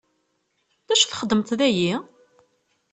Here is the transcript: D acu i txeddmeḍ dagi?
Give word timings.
D 0.87 0.89
acu 0.93 1.03
i 1.03 1.07
txeddmeḍ 1.09 1.49
dagi? 1.59 1.93